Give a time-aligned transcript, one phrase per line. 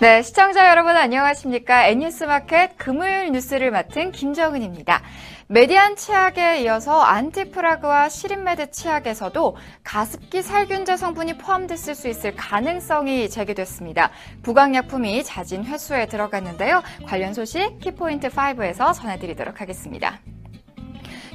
[0.00, 1.86] 네, 시청자 여러분 안녕하십니까?
[1.88, 5.02] N뉴스마켓 금요일 뉴스를 맡은 김정은입니다.
[5.48, 14.10] 메디안 치약에 이어서 안티프라그와 시린메드 치약에서도 가습기 살균제 성분이 포함됐을 수 있을 가능성이 제기됐습니다.
[14.42, 16.82] 부광약품이 자진 회수에 들어갔는데요.
[17.06, 20.18] 관련 소식 키포인트 5에서 전해드리도록 하겠습니다.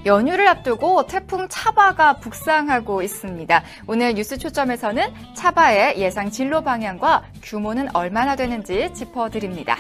[0.05, 3.63] 연휴를 앞두고 태풍 차바가 북상하고 있습니다.
[3.87, 9.77] 오늘 뉴스 초점에서는 차바의 예상 진로 방향과 규모는 얼마나 되는지 짚어드립니다.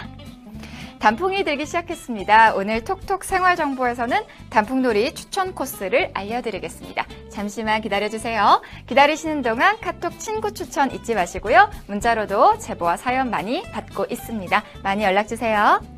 [0.99, 2.55] 단풍이 들기 시작했습니다.
[2.55, 7.05] 오늘 톡톡 생활정보에서는 단풍놀이 추천 코스를 알려드리겠습니다.
[7.29, 8.63] 잠시만 기다려주세요.
[8.87, 11.69] 기다리시는 동안 카톡 친구 추천 잊지 마시고요.
[11.85, 14.63] 문자로도 제보와 사연 많이 받고 있습니다.
[14.81, 15.94] 많이 연락주세요.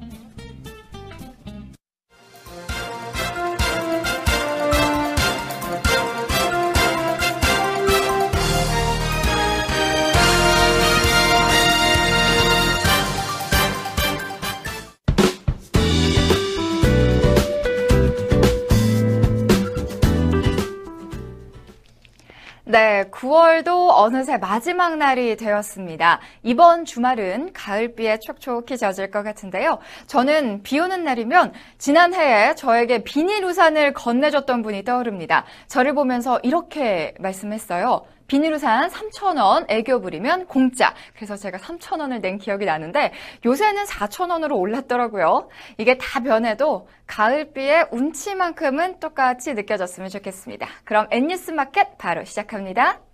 [22.78, 26.20] 네, 9월도 어느새 마지막 날이 되었습니다.
[26.44, 29.80] 이번 주말은 가을비에 촉촉히 젖을 것 같은데요.
[30.06, 35.46] 저는 비 오는 날이면 지난해에 저에게 비닐 우산을 건네줬던 분이 떠오릅니다.
[35.66, 38.06] 저를 보면서 이렇게 말씀했어요.
[38.28, 40.94] 비닐우산 3,000원 애교 부리면 공짜.
[41.16, 43.14] 그래서 제가 3,000원을 낸 기억이 나는데
[43.46, 45.50] 요새는 4,000원으로 올랐더라고요.
[45.78, 50.68] 이게 다 변해도 가을비의 운치만큼은 똑같이 느껴졌으면 좋겠습니다.
[50.84, 53.07] 그럼 N뉴스 마켓 바로 시작합니다.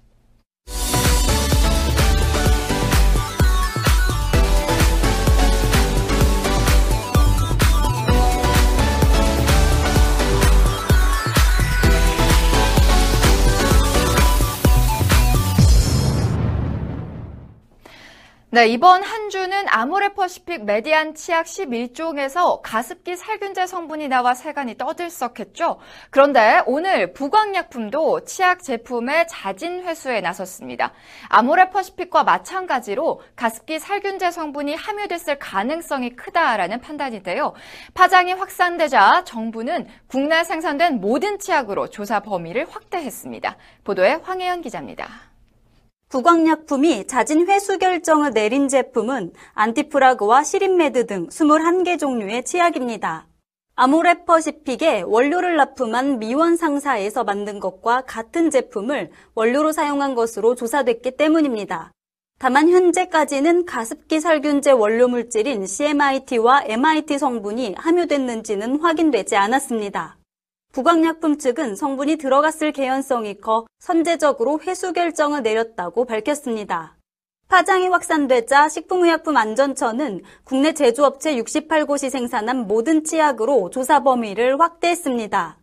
[18.54, 25.80] 네, 이번 한 주는 아모레퍼시픽 메디안 치약 11종에서 가습기 살균제 성분이 나와 세간이 떠들썩했죠.
[26.12, 30.94] 그런데 오늘 부광약품도 치약 제품의 자진 회수에 나섰습니다.
[31.30, 37.54] 아모레퍼시픽과 마찬가지로 가습기 살균제 성분이 함유됐을 가능성이 크다라는 판단인데요.
[37.96, 43.58] 파장이 확산되자 정부는 국내 생산된 모든 치약으로 조사 범위를 확대했습니다.
[43.84, 45.33] 보도에 황혜연 기자입니다.
[46.14, 53.26] 구광약품이 자진 회수 결정을 내린 제품은 안티프라그와 시린메드 등 21개 종류의 치약입니다.
[53.74, 61.92] 아모레퍼시픽에 원료를 납품한 미원 상사에서 만든 것과 같은 제품을 원료로 사용한 것으로 조사됐기 때문입니다.
[62.38, 70.18] 다만 현재까지는 가습기 살균제 원료 물질인 CMIT와 MIT 성분이 함유됐는지는 확인되지 않았습니다.
[70.74, 76.98] 부광약품 측은 성분이 들어갔을 개연성이 커 선제적으로 회수 결정을 내렸다고 밝혔습니다.
[77.48, 85.60] 파장이 확산되자 식품의약품안전처는 국내 제조업체 68곳이 생산한 모든 치약으로 조사 범위를 확대했습니다.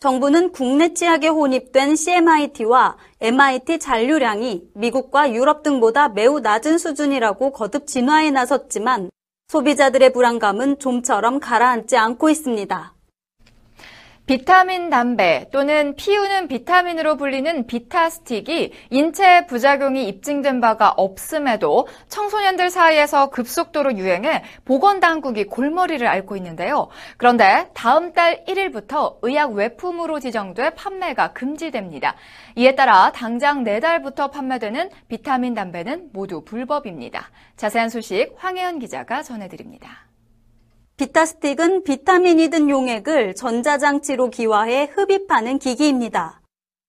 [0.00, 8.32] 정부는 국내 치약에 혼입된 CMIT와 MIT 잔류량이 미국과 유럽 등보다 매우 낮은 수준이라고 거듭 진화에
[8.32, 9.10] 나섰지만
[9.46, 12.94] 소비자들의 불안감은 좀처럼 가라앉지 않고 있습니다.
[14.30, 23.96] 비타민 담배 또는 피우는 비타민으로 불리는 비타스틱이 인체 부작용이 입증된 바가 없음에도 청소년들 사이에서 급속도로
[23.96, 26.90] 유행해 보건당국이 골머리를 앓고 있는데요.
[27.16, 32.14] 그런데 다음 달 1일부터 의약 외품으로 지정돼 판매가 금지됩니다.
[32.54, 37.30] 이에 따라 당장 내달부터 판매되는 비타민 담배는 모두 불법입니다.
[37.56, 40.09] 자세한 소식 황혜연 기자가 전해드립니다.
[41.00, 46.42] 비타스틱은 비타민이 든 용액을 전자장치로 기화해 흡입하는 기기입니다.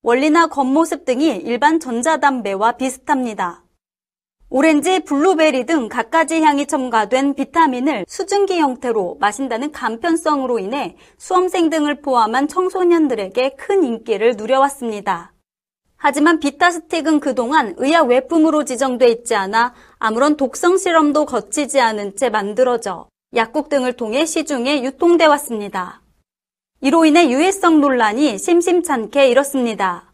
[0.04, 3.64] 원리나 겉모습 등이 일반 전자담배와 비슷합니다.
[4.50, 12.50] 오렌지, 블루베리 등 갖가지 향이 첨가된 비타민을 수증기 형태로 마신다는 간편성으로 인해 수험생 등을 포함한
[12.50, 15.32] 청소년들에게 큰 인기를 누려왔습니다.
[15.96, 23.11] 하지만 비타스틱은 그동안 의약 외품으로 지정돼 있지 않아 아무런 독성 실험도 거치지 않은 채 만들어져
[23.34, 26.02] 약국 등을 통해 시중에 유통돼 왔습니다.
[26.82, 30.12] 이로 인해 유해성 논란이 심심찮게 일었습니다.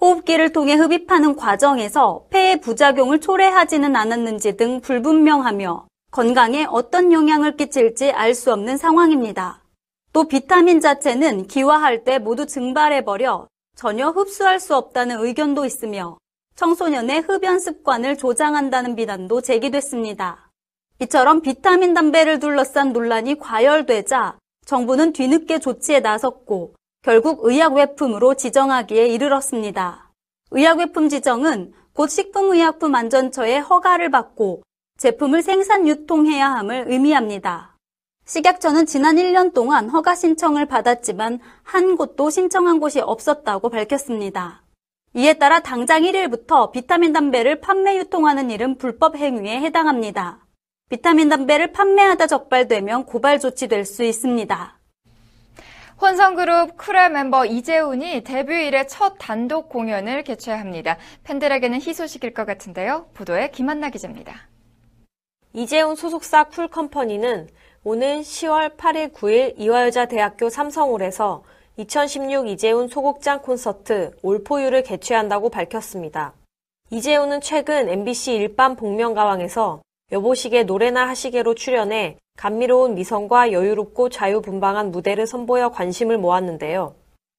[0.00, 8.34] 호흡기를 통해 흡입하는 과정에서 폐의 부작용을 초래하지는 않았는지 등 불분명하며 건강에 어떤 영향을 끼칠지 알
[8.34, 9.64] 수 없는 상황입니다.
[10.12, 16.18] 또 비타민 자체는 기화할 때 모두 증발해버려 전혀 흡수할 수 없다는 의견도 있으며
[16.54, 20.43] 청소년의 흡연 습관을 조장한다는 비난도 제기됐습니다.
[21.00, 30.10] 이처럼 비타민 담배를 둘러싼 논란이 과열되자 정부는 뒤늦게 조치에 나섰고 결국 의약외품으로 지정하기에 이르렀습니다.
[30.52, 34.62] 의약외품 지정은 곧 식품의약품안전처의 허가를 받고
[34.98, 37.76] 제품을 생산 유통해야 함을 의미합니다.
[38.26, 44.62] 식약처는 지난 1년 동안 허가 신청을 받았지만 한 곳도 신청한 곳이 없었다고 밝혔습니다.
[45.14, 50.43] 이에 따라 당장 1일부터 비타민 담배를 판매 유통하는 일은 불법 행위에 해당합니다.
[50.90, 54.78] 비타민 담배를 판매하다 적발되면 고발 조치될 수 있습니다.
[56.00, 60.98] 혼성그룹 쿨의 멤버 이재훈이 데뷔 이래 첫 단독 공연을 개최합니다.
[61.22, 63.06] 팬들에게는 희소식일 것 같은데요.
[63.14, 64.48] 보도에 김한나 기자입니다.
[65.54, 67.48] 이재훈 소속사 쿨컴퍼니는
[67.84, 71.44] 오는 10월 8일 9일 이화여자 대학교 삼성홀에서
[71.76, 76.34] 2016 이재훈 소극장 콘서트 올포유를 개최한다고 밝혔습니다.
[76.90, 79.80] 이재훈은 최근 MBC 일반 복면가왕에서
[80.12, 86.94] 여보시게 노래나 하시게로 출연해 감미로운 미성과 여유롭고 자유분방한 무대를 선보여 관심을 모았는데요.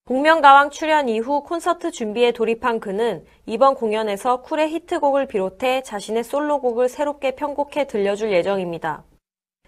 [0.06, 7.36] 복면가왕 출연 이후 콘서트 준비에 돌입한 그는 이번 공연에서 쿨의 히트곡을 비롯해 자신의 솔로곡을 새롭게
[7.36, 9.04] 편곡해 들려줄 예정입니다.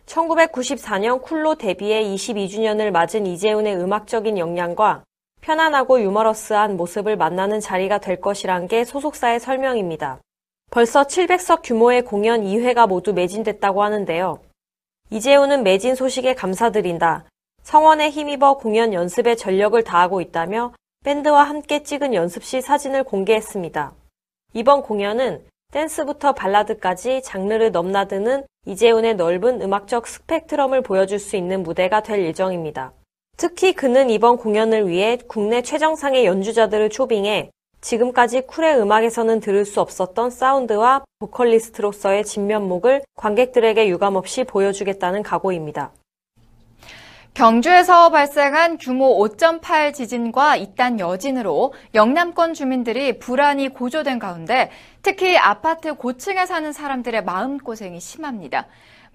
[0.05, 5.03] 1994년 쿨로 데뷔해 22주년을 맞은 이재훈의 음악적인 역량과
[5.41, 10.19] 편안하고 유머러스한 모습을 만나는 자리가 될 것이란 게 소속사의 설명입니다.
[10.69, 14.39] 벌써 700석 규모의 공연 2회가 모두 매진됐다고 하는데요.
[15.09, 17.25] 이재훈은 매진 소식에 감사드린다.
[17.63, 20.73] 성원에 힘입어 공연 연습에 전력을 다하고 있다며
[21.05, 23.93] 밴드와 함께 찍은 연습실 사진을 공개했습니다.
[24.53, 32.25] 이번 공연은 댄스부터 발라드까지 장르를 넘나드는 이재훈의 넓은 음악적 스펙트럼을 보여줄 수 있는 무대가 될
[32.25, 32.91] 예정입니다.
[33.37, 37.51] 특히 그는 이번 공연을 위해 국내 최정상의 연주자들을 초빙해
[37.81, 45.91] 지금까지 쿨의 음악에서는 들을 수 없었던 사운드와 보컬리스트로서의 진면목을 관객들에게 유감없이 보여주겠다는 각오입니다.
[47.37, 54.71] 경주에서 발생한 규모 5.8 지진과 이딴 여진으로 영남권 주민들이 불안이 고조된 가운데
[55.03, 58.65] 특히 아파트 고층에 사는 사람들의 마음고생이 심합니다.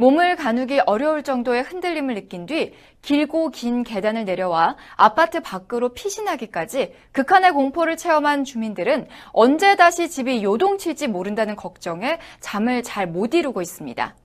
[0.03, 7.53] 몸을 가누기 어려울 정도의 흔들림을 느낀 뒤 길고 긴 계단을 내려와 아파트 밖으로 피신하기까지 극한의
[7.53, 14.17] 공포를 체험한 주민들은 언제 다시 집이 요동칠지 모른다는 걱정에 잠을 잘 못 이루고 있습니다.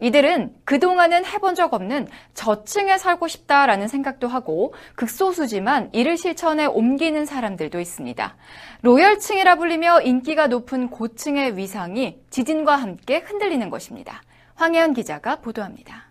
[0.00, 7.78] 이들은 그동안은 해본 적 없는 저층에 살고 싶다라는 생각도 하고 극소수지만 이를 실천해 옮기는 사람들도
[7.78, 8.36] 있습니다.
[8.80, 14.22] 로열층이라 불리며 인기가 높은 고층의 위상이 지진과 함께 흔들리는 것입니다.
[14.56, 16.06] 황혜연 기자가 보도합니다.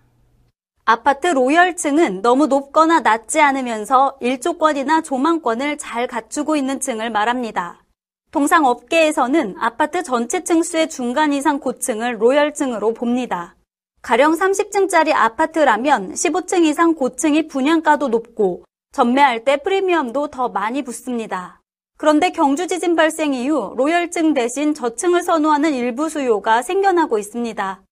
[0.86, 7.84] 아파트 로열층은 너무 높거나 낮지 않으면서 일조권이나 조망권을 잘 갖추고 있는 층을 말합니다.
[8.30, 13.56] 통상 업계에서는 아파트 전체 층수의 중간 이상 고층을 로열층으로 봅니다.
[14.04, 21.62] 가령 30층짜리 아파트라면 15층 이상 고층이 분양가도 높고 전매할 때 프리미엄도 더 많이 붙습니다.
[21.98, 27.85] 그런데 경주 지진 발생 이후 로열층 대신 저층을 선호하는 일부 수요가 생겨나고 있습니다.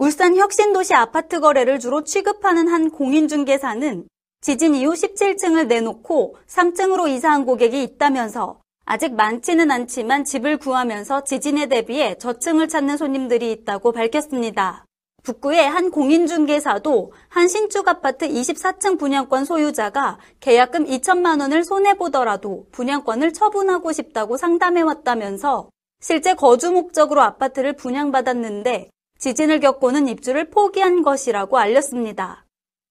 [0.00, 4.08] 울산 혁신도시 아파트 거래를 주로 취급하는 한 공인중개사는
[4.40, 12.16] 지진 이후 17층을 내놓고 3층으로 이사한 고객이 있다면서 아직 많지는 않지만 집을 구하면서 지진에 대비해
[12.16, 14.86] 저층을 찾는 손님들이 있다고 밝혔습니다.
[15.22, 23.92] 북구의 한 공인중개사도 한 신축 아파트 24층 분양권 소유자가 계약금 2천만 원을 손해보더라도 분양권을 처분하고
[23.92, 25.68] 싶다고 상담해왔다면서
[26.00, 28.88] 실제 거주 목적으로 아파트를 분양받았는데
[29.20, 32.46] 지진을 겪고는 입주를 포기한 것이라고 알렸습니다.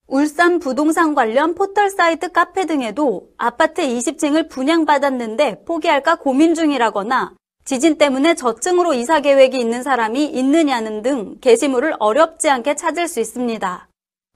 [0.08, 7.34] 울산 부동산 관련 포털 사이트 카페 등에도 아파트 20층을 분양받았는데 포기할까 고민 중이라거나
[7.66, 13.88] 지진 때문에 저층으로 이사 계획이 있는 사람이 있느냐는 등 게시물을 어렵지 않게 찾을 수 있습니다.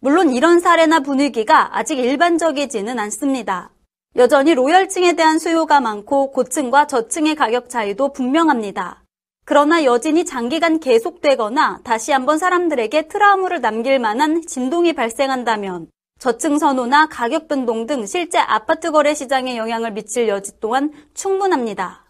[0.01, 3.71] 물론 이런 사례나 분위기가 아직 일반적이지는 않습니다.
[4.15, 9.02] 여전히 로열층에 대한 수요가 많고 고층과 저층의 가격 차이도 분명합니다.
[9.45, 15.88] 그러나 여진이 장기간 계속되거나 다시 한번 사람들에게 트라우마를 남길 만한 진동이 발생한다면
[16.19, 22.02] 저층 선호나 가격 변동 등 실제 아파트 거래 시장에 영향을 미칠 여지 또한 충분합니다.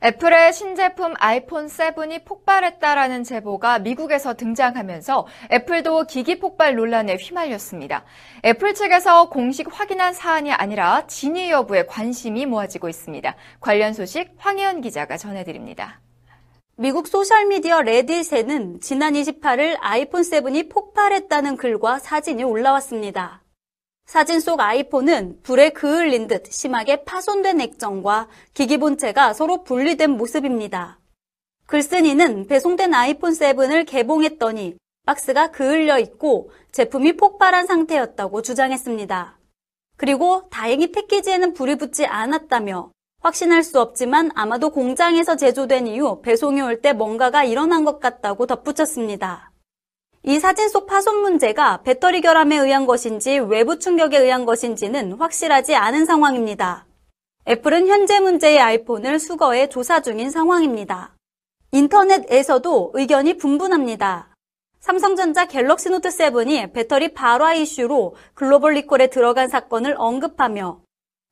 [0.00, 8.04] 애플의 신제품 아이폰 7이 폭발했다라는 제보가 미국에서 등장하면서 애플도 기기 폭발 논란에 휘말렸습니다.
[8.44, 13.34] 애플 측에서 공식 확인한 사안이 아니라 진위 여부에 관심이 모아지고 있습니다.
[13.58, 16.00] 관련 소식 황혜연 기자가 전해드립니다.
[16.76, 23.42] 미국 소셜미디어 레딧에는 지난 28일 아이폰 7이 폭발했다는 글과 사진이 올라왔습니다.
[24.08, 30.98] 사진 속 아이폰은 불에 그을린 듯 심하게 파손된 액정과 기기 본체가 서로 분리된 모습입니다.
[31.66, 39.38] 글쓴이는 배송된 아이폰 7을 개봉했더니 박스가 그을려 있고 제품이 폭발한 상태였다고 주장했습니다.
[39.98, 46.80] 그리고 다행히 패키지에는 불이 붙지 않았다며 확신할 수 없지만 아마도 공장에서 제조된 이후 배송이 올
[46.80, 49.47] 때 뭔가가 일어난 것 같다고 덧붙였습니다.
[50.24, 56.06] 이 사진 속 파손 문제가 배터리 결함에 의한 것인지 외부 충격에 의한 것인지는 확실하지 않은
[56.06, 56.86] 상황입니다.
[57.46, 61.14] 애플은 현재 문제의 아이폰을 수거해 조사 중인 상황입니다.
[61.72, 64.34] 인터넷에서도 의견이 분분합니다.
[64.80, 70.80] 삼성전자 갤럭시 노트 7이 배터리 발화 이슈로 글로벌 리콜에 들어간 사건을 언급하며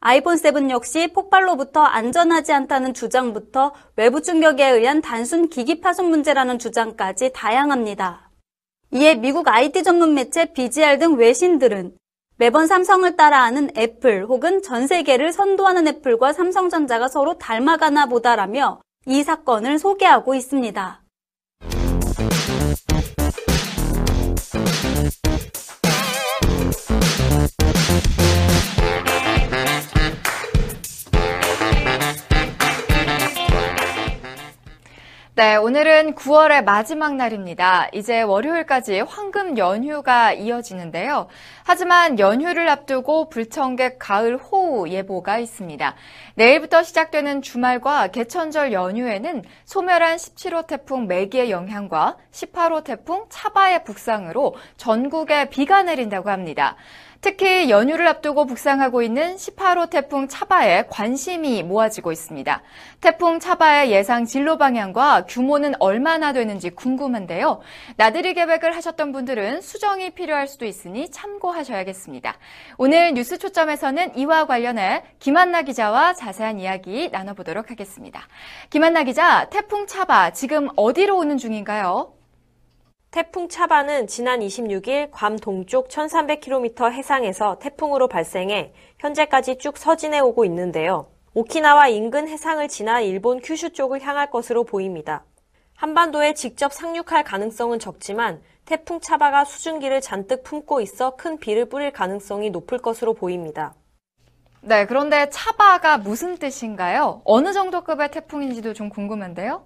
[0.00, 7.32] 아이폰 7 역시 폭발로부터 안전하지 않다는 주장부터 외부 충격에 의한 단순 기기 파손 문제라는 주장까지
[7.34, 8.25] 다양합니다.
[8.92, 11.96] 이에 미국 IT 전문 매체 BGR 등 외신들은
[12.36, 19.78] 매번 삼성을 따라하는 애플 혹은 전 세계를 선도하는 애플과 삼성전자가 서로 닮아가나 보다라며 이 사건을
[19.78, 21.05] 소개하고 있습니다.
[35.38, 37.90] 네, 오늘은 9월의 마지막 날입니다.
[37.92, 41.26] 이제 월요일까지 황금 연휴가 이어지는데요.
[41.62, 45.94] 하지만 연휴를 앞두고 불청객 가을 호우 예보가 있습니다.
[46.36, 55.50] 내일부터 시작되는 주말과 개천절 연휴에는 소멸한 17호 태풍 매기의 영향과 18호 태풍 차바의 북상으로 전국에
[55.50, 56.76] 비가 내린다고 합니다.
[57.26, 62.62] 특히 연휴를 앞두고 북상하고 있는 18호 태풍 차바에 관심이 모아지고 있습니다.
[63.00, 67.62] 태풍 차바의 예상 진로 방향과 규모는 얼마나 되는지 궁금한데요.
[67.96, 72.36] 나들이 계획을 하셨던 분들은 수정이 필요할 수도 있으니 참고하셔야겠습니다.
[72.78, 78.20] 오늘 뉴스 초점에서는 이와 관련해 김한나 기자와 자세한 이야기 나눠보도록 하겠습니다.
[78.70, 82.15] 김한나 기자, 태풍 차바 지금 어디로 오는 중인가요?
[83.16, 91.06] 태풍 차바는 지난 26일 괌 동쪽 1300km 해상에서 태풍으로 발생해 현재까지 쭉 서진해 오고 있는데요.
[91.32, 95.24] 오키나와 인근 해상을 지나 일본 큐슈 쪽을 향할 것으로 보입니다.
[95.76, 102.50] 한반도에 직접 상륙할 가능성은 적지만 태풍 차바가 수증기를 잔뜩 품고 있어 큰 비를 뿌릴 가능성이
[102.50, 103.72] 높을 것으로 보입니다.
[104.60, 107.22] 네, 그런데 차바가 무슨 뜻인가요?
[107.24, 109.62] 어느 정도 급의 태풍인지도 좀 궁금한데요.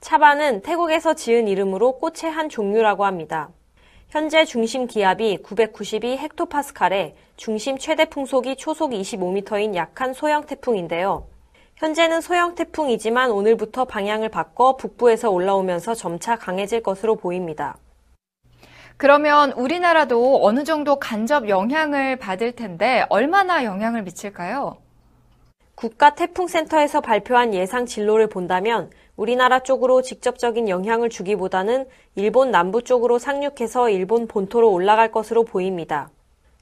[0.00, 3.50] 차바는 태국에서 지은 이름으로 꽃의 한 종류라고 합니다.
[4.08, 11.26] 현재 중심 기압이 992 헥토파스칼에 중심 최대 풍속이 초속 25m인 약한 소형 태풍인데요.
[11.76, 17.76] 현재는 소형 태풍이지만 오늘부터 방향을 바꿔 북부에서 올라오면서 점차 강해질 것으로 보입니다.
[18.96, 24.76] 그러면 우리나라도 어느 정도 간접 영향을 받을 텐데 얼마나 영향을 미칠까요?
[25.74, 28.90] 국가 태풍센터에서 발표한 예상 진로를 본다면
[29.20, 36.08] 우리나라 쪽으로 직접적인 영향을 주기보다는 일본 남부 쪽으로 상륙해서 일본 본토로 올라갈 것으로 보입니다.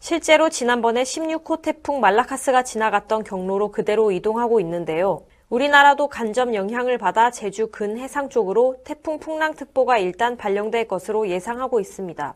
[0.00, 5.23] 실제로 지난번에 16호 태풍 말라카스가 지나갔던 경로로 그대로 이동하고 있는데요.
[5.49, 12.35] 우리나라도 간접 영향을 받아 제주 근 해상 쪽으로 태풍 풍랑특보가 일단 발령될 것으로 예상하고 있습니다.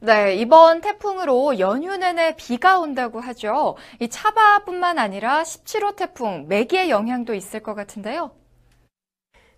[0.00, 3.76] 네, 이번 태풍으로 연휴 내내 비가 온다고 하죠.
[4.00, 8.30] 이 차바뿐만 아니라 17호 태풍 매기의 영향도 있을 것 같은데요.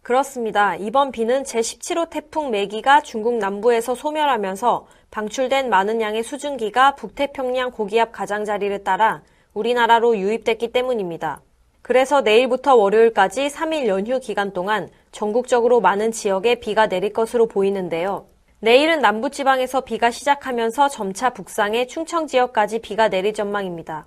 [0.05, 0.77] 그렇습니다.
[0.77, 8.85] 이번 비는 제17호 태풍 매기가 중국 남부에서 소멸하면서 방출된 많은 양의 수증기가 북태평양 고기압 가장자리를
[8.85, 9.23] 따라
[9.55, 11.41] 우리나라로 유입됐기 때문입니다.
[11.81, 18.27] 그래서 내일부터 월요일까지 3일 연휴 기간 동안 전국적으로 많은 지역에 비가 내릴 것으로 보이는데요.
[18.61, 24.07] 내일은 남부지방에서 비가 시작하면서 점차 북상해 충청 지역까지 비가 내릴 전망입니다.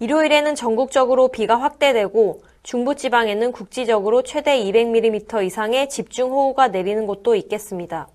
[0.00, 8.06] 일요일에는 전국적으로 비가 확대되고 중부지방에는 국지적으로 최대 200mm 이상의 집중호우가 내리는 곳도 있겠습니다.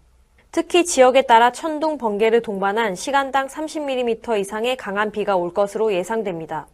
[0.51, 6.67] 특히 지역에 따라 천둥, 번개를 동반한 시간당 30mm 이상의 강한 비가 올 것으로 예상됩니다.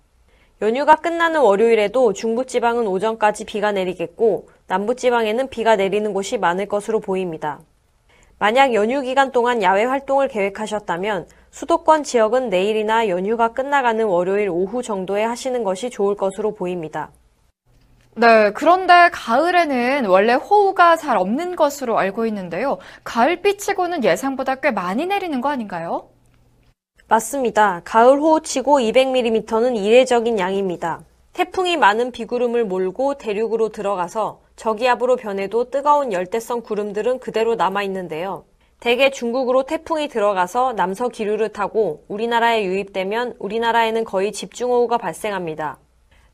[0.62, 7.62] 연휴가 끝나는 월요일에도 중부지방은 오전까지 비가 내리겠고 남부지방에는 비가 내리는 곳이 많을 것으로 보입니다.
[8.39, 15.25] 만약 연휴 기간 동안 야외 활동을 계획하셨다면 수도권 지역은 내일이나 연휴가 끝나가는 월요일 오후 정도에
[15.25, 17.12] 하시는 것이 좋을 것으로 보입니다.
[18.15, 22.77] 네, 그런데 가을에는 원래 호우가 잘 없는 것으로 알고 있는데요.
[23.03, 26.10] 가을비치고는 예상보다 꽤 많이 내리는 거 아닌가요?
[27.10, 27.81] 맞습니다.
[27.84, 31.01] 가을 호우치고 200mm는 이례적인 양입니다.
[31.39, 38.43] 태풍이 많은 비구름을 몰고 대륙으로 들어가서 저기압으로 변해도 뜨거운 열대성 구름들은 그대로 남아 있는데요.
[38.81, 45.77] 대개 중국으로 태풍이 들어가서 남서 기류를 타고 우리나라에 유입되면 우리나라에는 거의 집중호우가 발생합니다.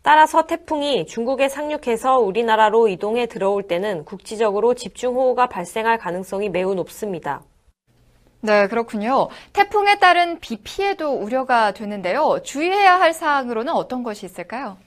[0.01, 7.43] 따라서 태풍이 중국에 상륙해서 우리나라로 이동해 들어올 때는 국지적으로 집중호우가 발생할 가능성이 매우 높습니다.
[8.41, 9.27] 네, 그렇군요.
[9.53, 12.39] 태풍에 따른 비 피해도 우려가 되는데요.
[12.43, 14.77] 주의해야 할 사항으로는 어떤 것이 있을까요?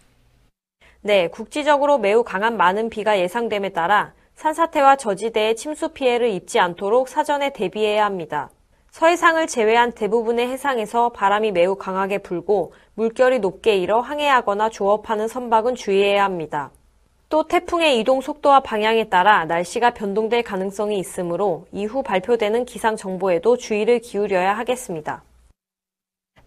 [1.01, 7.53] 네, 국지적으로 매우 강한 많은 비가 예상됨에 따라 산사태와 저지대의 침수 피해를 입지 않도록 사전에
[7.53, 8.51] 대비해야 합니다.
[8.91, 16.25] 서해상을 제외한 대부분의 해상에서 바람이 매우 강하게 불고 물결이 높게 일어 항해하거나 조업하는 선박은 주의해야
[16.25, 16.73] 합니다.
[17.29, 24.01] 또 태풍의 이동 속도와 방향에 따라 날씨가 변동될 가능성이 있으므로 이후 발표되는 기상 정보에도 주의를
[24.01, 25.23] 기울여야 하겠습니다.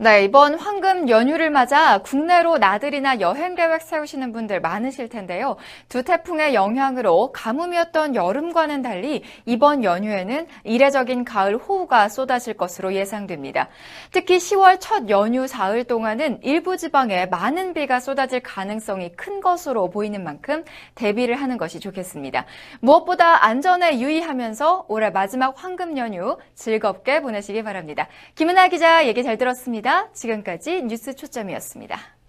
[0.03, 5.58] 네, 이번 황금 연휴를 맞아 국내로 나들이나 여행 계획 세우시는 분들 많으실 텐데요.
[5.89, 13.67] 두 태풍의 영향으로 가뭄이었던 여름과는 달리 이번 연휴에는 이례적인 가을 호우가 쏟아질 것으로 예상됩니다.
[14.12, 20.24] 특히 10월 첫 연휴 사흘 동안은 일부 지방에 많은 비가 쏟아질 가능성이 큰 것으로 보이는
[20.24, 20.65] 만큼
[20.96, 22.48] 대비를 하는 것이 좋겠습니다.
[22.79, 28.08] 무엇보다 안전에 유의하면서 올해 마지막 황금 연휴 즐겁게 보내시기 바랍니다.
[28.34, 29.91] 김은아 기자 얘기 잘 들었습니다.
[30.14, 32.21] 지금까지 뉴스 초점이었습니다.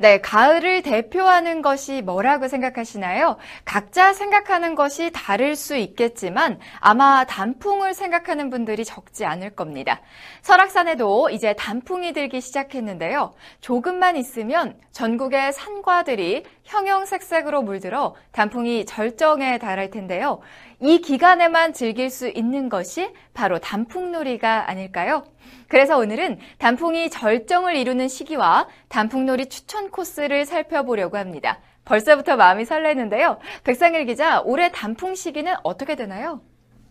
[0.00, 3.36] 네, 가을을 대표하는 것이 뭐라고 생각하시나요?
[3.66, 10.00] 각자 생각하는 것이 다를 수 있겠지만 아마 단풍을 생각하는 분들이 적지 않을 겁니다.
[10.40, 13.34] 설악산에도 이제 단풍이 들기 시작했는데요.
[13.60, 20.40] 조금만 있으면 전국의 산과들이 형형색색으로 물들어 단풍이 절정에 달할 텐데요.
[20.82, 25.24] 이 기간에만 즐길 수 있는 것이 바로 단풍놀이가 아닐까요?
[25.68, 31.60] 그래서 오늘은 단풍이 절정을 이루는 시기와 단풍놀이 추천 코스를 살펴보려고 합니다.
[31.84, 33.38] 벌써부터 마음이 설레는데요.
[33.64, 36.40] 백상일 기자, 올해 단풍 시기는 어떻게 되나요?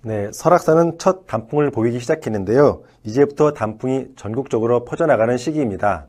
[0.01, 2.83] 네, 설악산은 첫 단풍을 보이기 시작했는데요.
[3.03, 6.07] 이제부터 단풍이 전국적으로 퍼져나가는 시기입니다.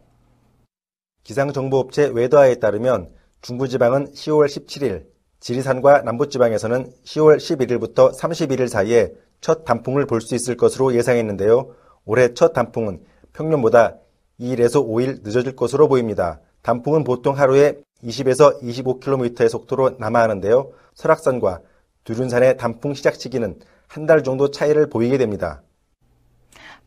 [1.24, 3.10] 기상정보업체 웨더아에 따르면
[3.40, 5.09] 중부지방은 10월 17일,
[5.40, 11.74] 지리산과 남부지방에서는 10월 11일부터 31일 사이에 첫 단풍을 볼 수 있을 것으로 예상했는데요.
[12.04, 13.00] 올해 첫 단풍은
[13.32, 13.96] 평년보다
[14.38, 16.40] 2일에서 5일 늦어질 것으로 보입니다.
[16.62, 20.70] 단풍은 보통 하루에 20에서 25km의 속도로 남하하는데요.
[20.94, 21.60] 설악산과
[22.04, 25.62] 두륜산의 단풍 시작 시기는 한 달 정도 차이를 보이게 됩니다.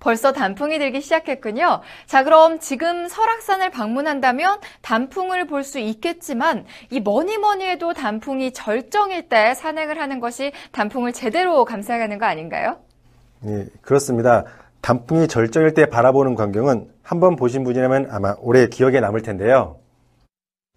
[0.04, 1.80] 벌써 단풍이 들기 시작했군요.
[2.08, 9.30] 자, 그럼 지금 설악산을 방문한다면 단풍을 볼 수 있겠지만 이 뭐니 뭐니 해도 단풍이 절정일
[9.30, 12.80] 때 산행을 하는 것이 단풍을 제대로 감상하는 거 아닌가요?
[13.40, 14.44] 네, 그렇습니다.
[14.82, 19.80] 단풍이 절정일 때 바라보는 광경은 한번 보신 분이라면 아마 오래 기억에 남을 텐데요.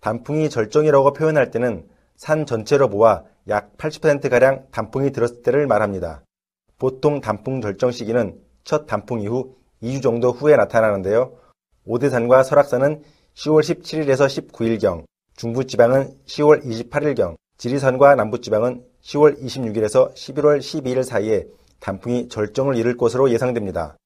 [0.01, 1.85] 단풍이 절정이라고 표현할 때는
[2.15, 6.23] 산 전체로 모아 약 80%가량 단풍이 들었을 때를 말합니다.
[6.79, 11.33] 보통 단풍 절정 시기는 첫 단풍 이후 2주 정도 후에 나타나는데요.
[11.87, 13.01] 오대산과 설악산은
[13.35, 15.05] 10월 17일에서 19일경,
[15.37, 21.45] 중부지방은 10월 28일경, 지리산과 남부지방은 10월 26일에서 11월 12일 사이에
[21.79, 23.97] 단풍이 절정을 이룰 것으로 예상됩니다.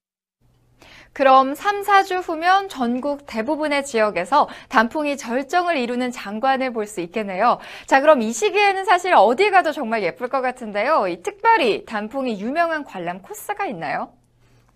[1.15, 7.59] 그럼 3, 4주 후면 전국 대부분의 지역에서 단풍이 절정을 이루는 장관을 볼 수 있겠네요.
[7.87, 11.07] 자, 그럼 이 시기에는 사실 어디 가도 정말 예쁠 것 같은데요.
[11.23, 14.13] 특별히 단풍이 유명한 관람 코스가 있나요?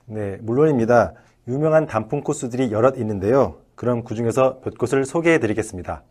[0.06, 1.14] 네, 물론입니다.
[1.48, 3.56] 유명한 단풍 코스들이 여럿 있는데요.
[3.74, 6.02] 그럼 그 중에서 몇 곳을 소개해 드리겠습니다.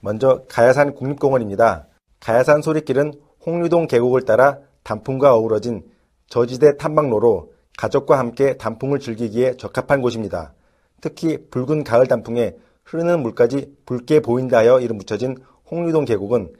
[0.00, 1.86] 먼저 가야산 국립공원입니다.
[2.18, 3.12] 가야산 소리길은
[3.44, 5.84] 홍류동 계곡을 따라 단풍과 어우러진
[6.28, 10.52] 저지대 탐방로로 가족과 함께 단풍을 즐기기에 적합한 곳입니다.
[11.00, 15.36] 특히 붉은 가을 단풍에 흐르는 물까지 붉게 보인다 하여 이름 붙여진
[15.70, 16.52] 홍류동 계곡은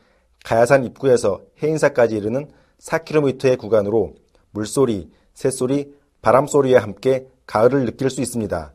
[0.45, 2.49] 가야산 입구에서 해인사까지 이르는
[2.81, 4.15] 4km의 구간으로
[4.53, 8.73] 물소리, 새소리, 바람소리와 함께 가을을 느낄 수 있습니다.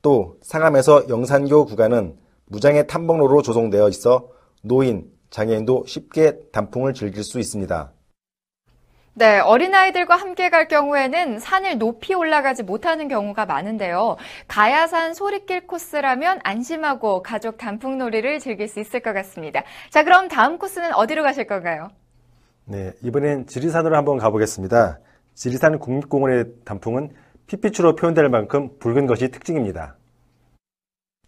[0.00, 2.16] 또 상암에서 영산교 구간은
[2.46, 4.28] 무장의 탐방로로 조성되어 있어
[4.62, 7.92] 노인, 장애인도 쉽게 단풍을 즐길 수 있습니다.
[9.14, 14.16] 네, 어린아이들과 함께 갈 경우에는 산을 높이 올라가지 못하는 경우가 많은데요.
[14.46, 19.64] 가야산 소리길 코스라면 안심하고 가족 단풍놀이를 즐길 수 있을 것 같습니다.
[19.90, 21.88] 자, 그럼 다음 코스는 어디로 가실 건가요?
[22.66, 25.00] 네, 이번엔 지리산으로 한번 가보겠습니다.
[25.36, 27.10] 지리산 국립공원의 단풍은
[27.46, 29.96] 핏빛으로 표현될 만큼 붉은 것이 특징입니다.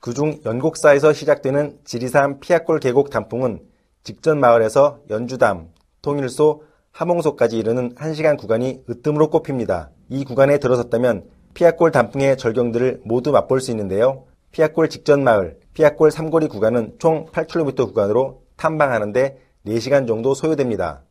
[0.00, 3.60] 그중 연곡사에서 시작되는 지리산 피아골 계곡 단풍은
[4.02, 5.68] 직전 마을에서 연주담,
[6.00, 9.90] 통일소, 함홍소까지 이르는 1시간 구간이 으뜸으로 꼽힙니다.
[10.08, 14.24] 이 구간에 들어섰다면 피아골 단풍의 절경들을 모두 맛볼 수 있는데요.
[14.52, 21.02] 피아골 직전 마을, 피아골 삼거리 구간은 총 8km 구간으로 탐방하는데 4시간 정도 소요됩니다.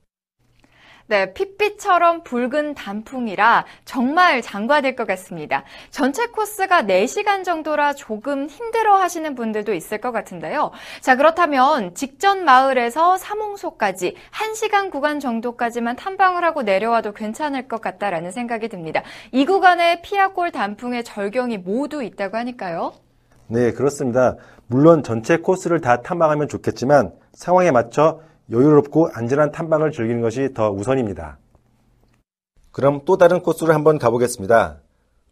[1.09, 5.63] 네, 핏빛처럼 붉은 단풍이라 정말 장관일 것 같습니다.
[5.89, 10.71] 전체 코스가 4시간 정도라 조금 힘들어 하시는 분들도 있을 것 같은데요.
[10.99, 18.67] 자, 그렇다면 직전 마을에서 사몽소까지 1시간 구간 정도까지만 탐방을 하고 내려와도 괜찮을 것 같다라는 생각이
[18.67, 19.01] 듭니다.
[19.31, 22.91] 이 구간에 피아골 단풍의 절경이 모두 있다고 하니까요.
[23.47, 24.35] 네, 그렇습니다.
[24.67, 31.38] 물론 전체 코스를 다 탐방하면 좋겠지만 상황에 맞춰 여유롭고 안전한 탐방을 즐기는 것이 더 우선입니다.
[32.71, 34.81] 그럼 또 다른 코스를 한번 가보겠습니다.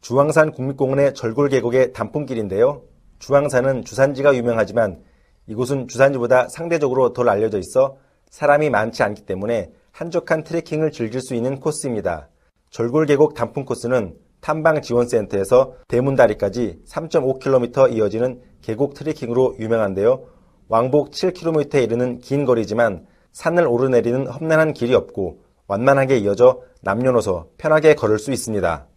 [0.02, 2.84] 주황산 국립공원의 절골 계곡의 단풍길인데요.
[3.20, 5.02] 주황산은 주산지가 유명하지만
[5.48, 7.98] 이곳은 주산지보다 상대적으로 덜 알려져 있어
[8.30, 12.30] 사람이 많지 않기 때문에 한적한 트레킹을 즐길 수 있는 코스입니다.
[12.70, 20.35] 절골 계곡 단풍 코스는 탐방 지원센터에서 대문다리까지 3.5km 이어지는 계곡 트레킹으로 유명한데요.
[20.68, 28.20] 왕복 7km에 이르는 긴 거리지만 산을 오르내리는 험난한 길이 없고 완만하게 이어져 남녀노소 편하게 걸을
[28.20, 28.88] 수 있습니다.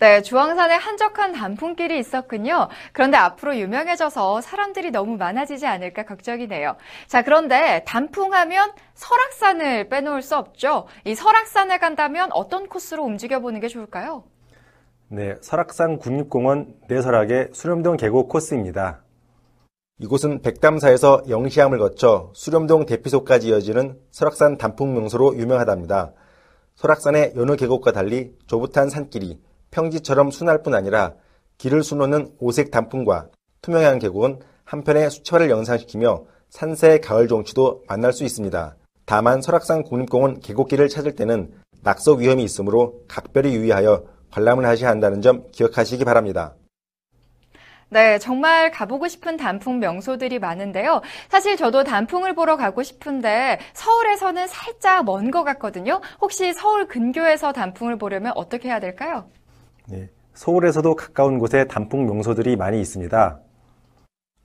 [0.00, 2.68] 네, 주황산에 한적한 단풍길이 있었군요.
[2.92, 6.76] 그런데 앞으로 유명해져서 사람들이 너무 많아지지 않을까 걱정이네요.
[7.08, 10.86] 자, 그런데 단풍하면 설악산을 빼놓을 수 없죠.
[11.04, 14.22] 이 설악산에 간다면 어떤 코스로 움직여보는 게 좋을까요?
[15.08, 19.02] 네, 설악산 국립공원 내설악의 수렴동 계곡 코스입니다.
[20.00, 26.12] 이곳은 백담사에서 영시암을 거쳐 수렴동 대피소까지 이어지는 설악산 단풍 명소로 유명하답니다.
[26.76, 29.40] 설악산의 여느 계곡과 달리 조붓한 산길이
[29.72, 31.14] 평지처럼 순할 뿐 아니라
[31.58, 33.30] 길을 수놓는 오색 단풍과
[33.60, 38.76] 투명한 계곡은 한편의 수채화를 연상시키며 산세의 가을 정취도 만날 수 있습니다.
[39.04, 41.50] 다만 설악산 국립공원 계곡길을 찾을 때는
[41.82, 46.54] 낙석 위험이 있으므로 각별히 유의하여 관람을 하셔야 한다는 점 기억하시기 바랍니다.
[47.90, 51.00] 네, 정말 가보고 싶은 단풍 명소들이 많은데요.
[51.30, 56.00] 사실 저도 단풍을 보러 가고 싶은데 서울에서는 살짝 먼 것 같거든요.
[56.20, 59.24] 혹시 서울 근교에서 단풍을 보려면 어떻게 해야 될까요?
[59.86, 63.40] 네, 서울에서도 가까운 곳에 단풍 명소들이 많이 있습니다.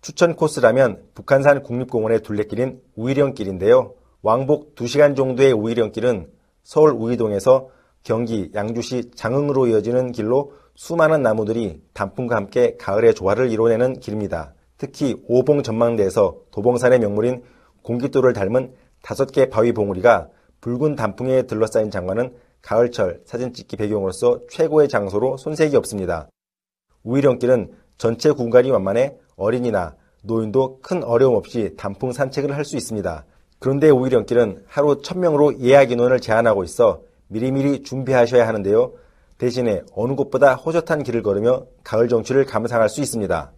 [0.02, 3.94] 추천 코스라면 북한산 국립공원의 둘레길인 우이령길인데요.
[4.22, 6.30] 왕복 2시간 정도의 우이령길은
[6.64, 7.70] 서울 우이동에서
[8.04, 14.54] 경기 양주시 장흥으로 이어지는 길로 수많은 나무들이 단풍과 함께 가을의 조화를 이뤄내는 길입니다.
[14.78, 17.44] 특히 오봉 전망대에서 도봉산의 명물인
[17.84, 20.30] 공기도를 닮은 다섯 개 바위 봉우리가
[20.62, 26.30] 붉은 단풍에 둘러싸인 장관은 가을철 사진 찍기 배경으로서 최고의 장소로 손색이 없습니다.
[27.04, 33.26] 우이령길은 전체 공간이 완만해 어린이나 노인도 큰 어려움 없이 단풍 산책을 할 수 있습니다.
[33.60, 38.94] 그런데 우이령길은 하루 1000명으로 예약 인원을 제한하고 있어 미리미리 준비하셔야 하는데요.
[39.38, 43.52] 대신에 어느 곳보다 호젓한 길을 걸으며 가을 정취를 감상할 수 있습니다.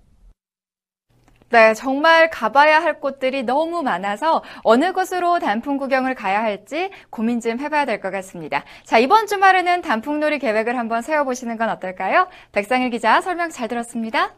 [1.50, 7.60] 네, 정말 가봐야 할 곳들이 너무 많아서 어느 곳으로 단풍 구경을 가야 할지 고민 좀
[7.60, 8.64] 해봐야 될 것 같습니다.
[8.84, 12.28] 자, 이번 주말에는 단풍놀이 계획을 한번 세워보시는 건 어떨까요?
[12.52, 14.34] 백상일 기자 설명 잘 들었습니다.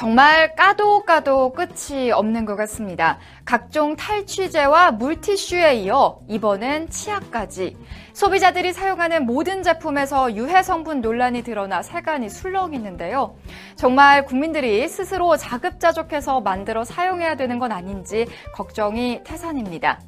[0.00, 3.18] 정말 까도 까도 끝이 없는 것 같습니다.
[3.44, 7.76] 각종 탈취제와 물티슈에 이어 이번엔 치약까지
[8.14, 13.36] 소비자들이 사용하는 모든 제품에서 유해 성분 논란이 드러나 세간이 술렁이는데요.
[13.76, 20.00] 정말 국민들이 스스로 자급자족해서 만들어 사용해야 되는 건 아닌지 걱정이 태산입니다.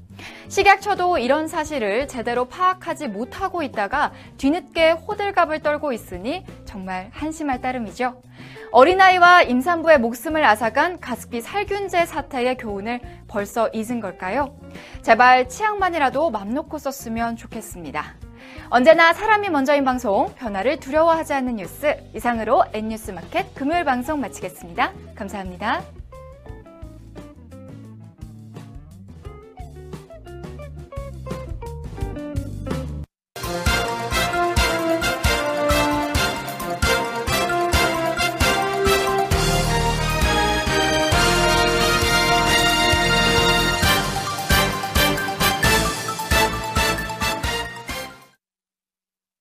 [0.48, 8.22] 식약처도 이런 사실을 제대로 파악하지 못하고 있다가 뒤늦게 호들갑을 떨고 있으니 정말 한심할 따름이죠.
[8.72, 14.56] 어린아이와 임산부의 목숨을 앗아간 가습기 살균제 사태의 교훈을 벌써 잊은 걸까요?
[15.02, 18.14] 제발 치약만이라도 맘 놓고 썼으면 좋겠습니다.
[18.70, 24.92] 언제나 사람이 먼저인 방송, 변화를 두려워하지 않는 뉴스, 이상으로 N뉴스 마켓 금요일 방송 마치겠습니다.
[25.14, 26.01] 감사합니다.